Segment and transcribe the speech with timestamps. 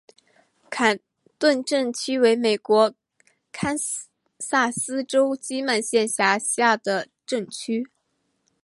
[0.71, 0.99] 坎
[1.37, 2.95] 顿镇区为美国
[3.51, 3.75] 堪
[4.39, 7.87] 萨斯州金曼县辖下的镇区。